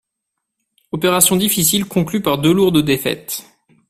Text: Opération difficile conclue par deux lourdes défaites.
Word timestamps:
Opération 0.91 1.35
difficile 1.35 1.85
conclue 1.85 2.23
par 2.23 2.39
deux 2.39 2.51
lourdes 2.51 2.83
défaites. 2.83 3.45